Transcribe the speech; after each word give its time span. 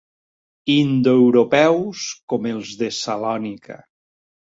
Indoeuropeus 0.75 2.05
com 2.33 2.47
els 2.53 2.71
de 2.81 2.89
Salònica. 3.01 3.79